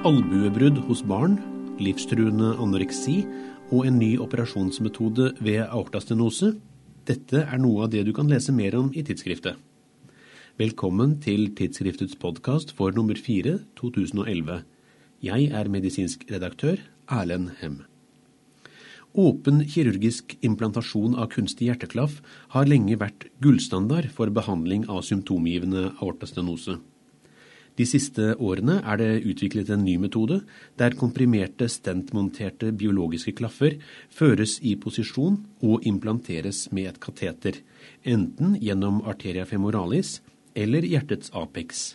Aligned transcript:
albuebrudd 0.00 0.78
hos 0.86 1.02
barn, 1.04 1.34
livstruende 1.76 2.54
anoreksi 2.62 3.18
og 3.68 3.84
en 3.84 3.98
ny 4.00 4.14
operasjonsmetode 4.22 5.26
ved 5.44 5.58
aortastenose. 5.66 6.54
Dette 7.04 7.42
er 7.42 7.60
noe 7.60 7.84
av 7.84 7.90
det 7.92 8.06
du 8.06 8.12
kan 8.16 8.30
lese 8.30 8.54
mer 8.56 8.78
om 8.78 8.88
i 8.96 9.02
tidsskriftet. 9.04 9.58
Velkommen 10.56 11.18
til 11.20 11.50
tidsskriftets 11.56 12.16
podkast 12.20 12.72
for 12.78 12.96
nummer 12.96 13.18
4 13.18 13.58
2011. 13.76 14.62
Jeg 15.20 15.50
er 15.52 15.68
medisinsk 15.68 16.24
redaktør 16.32 16.80
Erlend 17.12 17.50
Hem. 17.60 17.82
Åpen 19.20 19.66
kirurgisk 19.68 20.32
implantasjon 20.40 21.18
av 21.18 21.28
kunstig 21.34 21.68
hjerteklaff 21.68 22.22
har 22.54 22.72
lenge 22.72 22.96
vært 22.96 23.28
gullstandard 23.44 24.08
for 24.16 24.32
behandling 24.32 24.88
av 24.88 25.04
symptomgivende 25.04 25.90
aortastenose. 25.98 26.78
De 27.80 27.86
siste 27.88 28.34
årene 28.36 28.74
er 28.84 28.98
det 29.00 29.22
utviklet 29.30 29.70
en 29.72 29.86
ny 29.86 29.94
metode, 30.02 30.42
der 30.76 30.92
komprimerte 31.00 31.64
stentmonterte 31.72 32.74
biologiske 32.76 33.32
klaffer 33.38 33.78
føres 34.12 34.58
i 34.60 34.74
posisjon 34.76 35.38
og 35.64 35.86
implanteres 35.88 36.66
med 36.76 36.90
et 36.90 37.00
kateter, 37.00 37.62
enten 38.04 38.58
gjennom 38.60 39.00
arteria 39.08 39.46
femoralis 39.48 40.18
eller 40.52 40.84
hjertets 40.84 41.32
apex. 41.32 41.94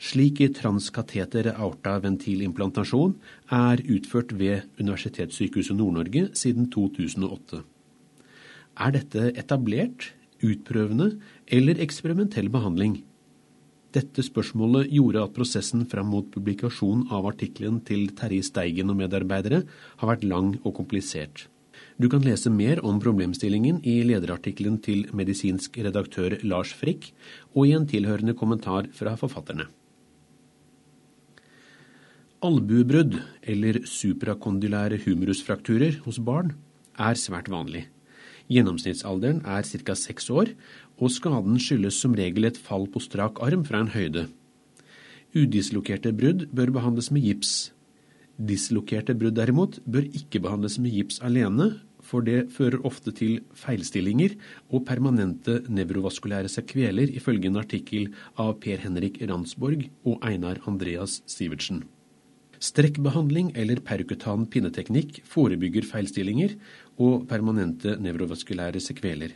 Slik 0.00 0.42
transkateter 0.60 1.48
aorta-ventilimplantasjon 1.54 3.16
er 3.56 3.80
utført 3.96 4.36
ved 4.36 4.68
Universitetssykehuset 4.82 5.80
Nord-Norge 5.80 6.28
siden 6.36 6.68
2008. 6.76 7.64
Er 8.84 8.98
dette 9.00 9.30
etablert, 9.32 10.12
utprøvende 10.44 11.14
eller 11.48 11.80
eksperimentell 11.80 12.52
behandling? 12.52 13.00
Dette 13.90 14.22
spørsmålet 14.22 14.92
gjorde 14.94 15.22
at 15.24 15.32
prosessen 15.34 15.82
fram 15.90 16.12
mot 16.12 16.28
publikasjon 16.30 17.08
av 17.10 17.26
artikkelen 17.32 17.80
til 17.86 18.12
Terje 18.14 18.44
Steigen 18.46 18.92
og 18.92 19.00
medarbeidere 19.00 19.64
har 19.98 20.10
vært 20.12 20.26
lang 20.30 20.52
og 20.62 20.76
komplisert. 20.78 21.48
Du 21.98 22.06
kan 22.08 22.22
lese 22.22 22.52
mer 22.54 22.78
om 22.86 23.00
problemstillingen 23.02 23.82
i 23.82 23.98
lederartikkelen 24.06 24.78
til 24.84 25.08
medisinsk 25.16 25.74
redaktør 25.82 26.38
Lars 26.46 26.70
Frikk 26.76 27.10
og 27.52 27.66
i 27.66 27.74
en 27.76 27.88
tilhørende 27.90 28.36
kommentar 28.38 28.86
fra 28.94 29.16
forfatterne. 29.18 29.66
Albuebrudd, 32.40 33.18
eller 33.42 33.82
suprakondylære 33.84 35.02
humerusfrakturer 35.02 35.98
hos 36.06 36.22
barn, 36.24 36.54
er 36.96 37.18
svært 37.20 37.50
vanlig. 37.52 37.88
Gjennomsnittsalderen 38.50 39.44
er 39.46 39.62
ca. 39.62 39.94
seks 39.94 40.30
år, 40.30 40.54
og 40.98 41.12
skaden 41.14 41.58
skyldes 41.62 42.00
som 42.02 42.16
regel 42.18 42.48
et 42.48 42.58
fall 42.58 42.88
på 42.90 43.02
strak 43.02 43.38
arm 43.46 43.62
fra 43.64 43.84
en 43.84 43.92
høyde. 43.94 44.26
Udislokerte 45.30 46.10
brudd 46.12 46.48
bør 46.50 46.72
behandles 46.74 47.10
med 47.14 47.22
gips. 47.22 47.70
Dislokerte 48.36 49.14
brudd 49.14 49.36
derimot 49.38 49.78
bør 49.86 50.08
ikke 50.10 50.42
behandles 50.42 50.80
med 50.82 50.96
gips 50.96 51.20
alene, 51.22 51.76
for 52.02 52.24
det 52.26 52.48
fører 52.50 52.82
ofte 52.88 53.12
til 53.14 53.38
feilstillinger 53.54 54.34
og 54.72 54.86
permanente 54.88 55.60
nevrovaskulære 55.68 56.50
sekveler, 56.50 57.12
ifølge 57.14 57.52
en 57.52 57.60
artikkel 57.60 58.10
av 58.40 58.56
Per 58.64 58.82
Henrik 58.82 59.20
Ransborg 59.22 59.86
og 60.02 60.18
Einar 60.26 60.58
Andreas 60.66 61.20
Sivertsen. 61.30 61.84
Strekkbehandling 62.60 63.54
eller 63.56 63.80
perkutan 63.80 64.44
pinneteknikk 64.52 65.22
forebygger 65.24 65.86
feilstillinger 65.88 66.58
og 67.00 67.24
permanente 67.30 67.94
nevrovaskulære 67.96 68.82
sekveler. 68.84 69.32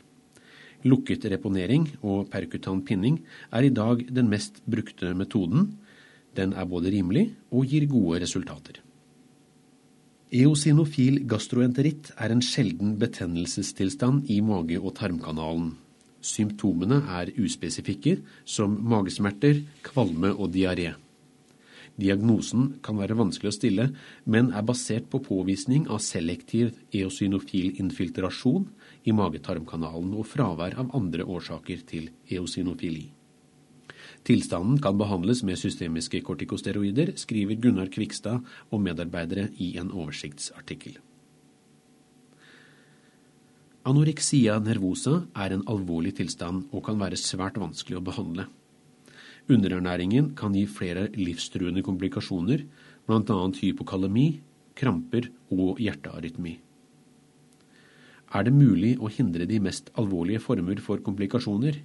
Lukket 0.84 1.25
reponering 1.33 1.86
og 2.05 2.28
perkutan 2.33 2.83
pinning 2.84 3.22
er 3.48 3.64
i 3.64 3.72
dag 3.72 4.02
den 4.12 4.28
mest 4.28 4.61
brukte 4.69 5.14
metoden. 5.17 5.70
Den 6.36 6.52
er 6.52 6.69
både 6.69 6.92
rimelig 6.92 7.30
og 7.50 7.64
gir 7.70 7.86
gode 7.89 8.20
resultater. 8.20 8.83
Eosinofil 10.34 11.23
gastroenteritt 11.30 12.11
er 12.18 12.34
en 12.34 12.42
sjelden 12.42 12.98
betennelsestilstand 13.01 14.29
i 14.29 14.40
mage- 14.45 14.80
og 14.83 14.96
tarmkanalen. 14.98 15.70
Symptomene 16.20 17.01
er 17.20 17.33
uspesifikke, 17.40 18.18
som 18.45 18.77
magesmerter, 18.83 19.63
kvalme 19.84 20.33
og 20.34 20.52
diaré. 20.52 20.95
Diagnosen 22.00 22.80
kan 22.82 22.98
være 22.98 23.14
vanskelig 23.14 23.52
å 23.52 23.55
stille, 23.55 23.84
men 24.27 24.50
er 24.50 24.66
basert 24.66 25.06
på 25.12 25.20
påvisning 25.22 25.86
av 25.86 26.02
selektiv 26.02 26.72
eosinofil 26.90 27.77
infiltrasjon 27.78 28.66
i 29.06 29.14
magetarmkanalen 29.14 30.16
og 30.18 30.27
fravær 30.27 30.74
av 30.83 30.90
andre 30.98 31.27
årsaker 31.36 31.84
til 31.86 32.10
eosinofili. 32.27 33.06
Tilstanden 34.24 34.80
kan 34.83 34.98
behandles 34.98 35.44
med 35.44 35.60
systemiske 35.60 36.22
kortikosteroider, 36.24 37.12
skriver 37.20 37.60
Gunnar 37.60 37.90
Kvikstad 37.92 38.40
og 38.72 38.80
medarbeidere 38.83 39.50
i 39.60 39.74
en 39.78 39.92
oversiktsartikkel. 39.92 40.96
Anoreksia 43.84 44.56
nervosa 44.64 45.27
er 45.36 45.52
en 45.52 45.66
alvorlig 45.68 46.14
tilstand 46.16 46.70
og 46.72 46.86
kan 46.86 46.96
være 46.98 47.20
svært 47.20 47.60
vanskelig 47.60 48.00
å 48.00 48.06
behandle. 48.06 48.48
Underernæringen 49.44 50.32
kan 50.38 50.55
gi 50.56 50.64
flere 50.64 51.08
livstruende 51.12 51.82
komplikasjoner, 51.84 52.62
bl.a. 53.05 53.40
hypokalemi, 53.60 54.40
kramper 54.74 55.28
og 55.52 55.82
hjertearytmi. 55.84 56.55
Er 58.34 58.46
det 58.46 58.54
mulig 58.56 58.94
å 58.98 59.10
hindre 59.12 59.46
de 59.46 59.60
mest 59.62 59.92
alvorlige 60.00 60.40
former 60.42 60.80
for 60.83 61.02
komplikasjoner? 61.04 61.83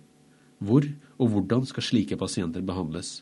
Hvor 0.64 0.88
og 1.20 1.34
hvordan 1.34 1.68
skal 1.68 1.86
slike 1.86 2.18
pasienter 2.18 2.64
behandles? 2.66 3.20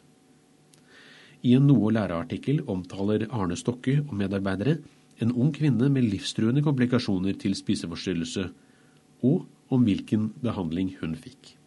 I 1.43 1.57
en 1.57 1.67
noe 1.69 1.91
læreartikkel 1.93 2.63
omtaler 2.69 3.27
Arne 3.33 3.57
Stokke 3.57 3.99
og 4.05 4.15
medarbeidere 4.21 4.79
en 5.21 5.33
ung 5.33 5.51
kvinne 5.53 5.89
med 5.89 6.07
livstruende 6.11 6.63
komplikasjoner 6.65 7.37
til 7.41 7.57
spiseforstyrrelse, 7.57 8.49
og 9.25 9.45
om 9.73 9.85
hvilken 9.85 10.31
behandling 10.41 10.93
hun 11.01 11.17
fikk. 11.17 11.57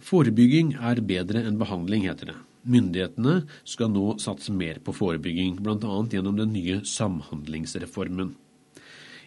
Forebygging 0.00 0.74
er 0.80 1.02
bedre 1.04 1.42
enn 1.44 1.58
behandling, 1.60 2.06
heter 2.08 2.32
det. 2.32 2.36
Myndighetene 2.70 3.42
skal 3.68 3.90
nå 3.92 4.14
satse 4.20 4.52
mer 4.52 4.80
på 4.84 4.94
forebygging, 4.96 5.58
bl.a. 5.60 5.96
gjennom 6.12 6.36
den 6.38 6.54
nye 6.56 6.80
Samhandlingsreformen. 6.88 8.34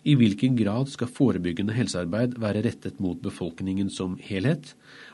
I 0.03 0.17
hvilken 0.19 0.57
grad 0.59 0.89
skal 0.91 1.07
forebyggende 1.07 1.75
helsearbeid 1.77 2.35
være 2.41 2.65
rettet 2.65 2.97
mot 2.99 3.21
befolkningen 3.23 3.87
som 3.93 4.17
helhet, 4.19 4.73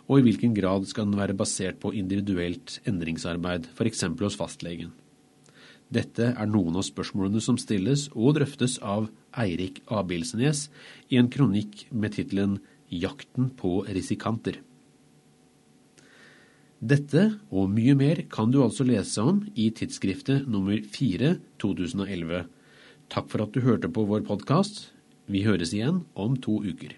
og 0.09 0.19
i 0.19 0.25
hvilken 0.25 0.56
grad 0.58 0.88
skal 0.90 1.06
den 1.06 1.19
være 1.19 1.36
basert 1.38 1.78
på 1.84 1.92
individuelt 1.94 2.80
endringsarbeid, 2.90 3.69
f.eks. 3.75 4.08
hos 4.24 4.40
fastlegen? 4.40 4.96
Dette 5.90 6.31
er 6.31 6.50
noen 6.50 6.80
av 6.80 6.86
spørsmålene 6.86 7.42
som 7.42 7.58
stilles 7.62 8.08
og 8.16 8.38
drøftes 8.38 8.78
av 8.86 9.08
Eirik 9.38 9.81
Abilsnes 9.90 10.68
i 11.09 11.18
en 11.22 11.30
kronikk 11.34 11.88
med 11.92 12.16
tittelen 12.18 12.59
'Jakten 12.90 13.52
på 13.58 13.86
risikanter'. 13.86 14.62
Dette 16.80 17.26
og 17.52 17.68
mye 17.76 17.92
mer 18.00 18.22
kan 18.32 18.54
du 18.56 18.62
altså 18.64 18.86
lese 18.88 19.20
om 19.20 19.42
i 19.60 19.68
tidsskriftet 19.76 20.46
nummer 20.48 20.80
4 20.80 21.34
2011. 21.60 22.46
Takk 23.12 23.28
for 23.28 23.44
at 23.44 23.52
du 23.52 23.60
hørte 23.66 23.90
på 23.92 24.06
vår 24.08 24.24
podkast. 24.24 24.86
Vi 25.28 25.44
høres 25.44 25.74
igjen 25.76 26.06
om 26.16 26.38
to 26.40 26.62
uker. 26.64 26.96